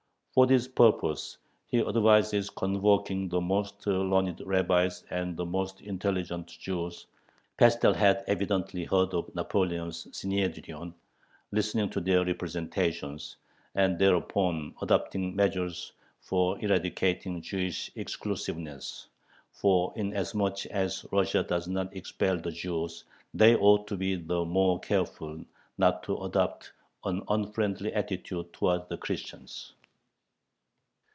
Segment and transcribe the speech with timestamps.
[0.33, 7.05] For this purpose he advises convoking "the most learned rabbis and the most intelligent Jews"
[7.59, 10.93] Pestel had evidently heard of Napoleon's Synhedrion
[11.51, 13.35] "listening to their representations,"
[13.75, 15.91] and thereupon adopting measures
[16.21, 19.09] for eradicating Jewish exclusiveness,
[19.51, 24.79] for, "inasmuch as Russia does not expel the Jews, they ought to be the more
[24.79, 25.43] careful
[25.77, 26.71] not to adopt
[27.03, 29.73] an unfriendly attitude towards the Christians."